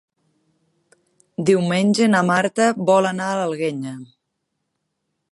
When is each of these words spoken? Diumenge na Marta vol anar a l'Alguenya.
Diumenge 1.49 2.07
na 2.13 2.21
Marta 2.29 2.69
vol 2.91 3.09
anar 3.09 3.27
a 3.33 3.35
l'Alguenya. 3.41 3.93